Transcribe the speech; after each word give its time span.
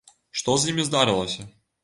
Што 0.39 0.55
з 0.63 0.71
імі 0.73 0.87
здарылася? 0.89 1.47